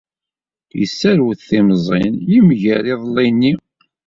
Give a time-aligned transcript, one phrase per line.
[0.79, 3.53] Yesserwet timẓin yemger iḍelli-nni.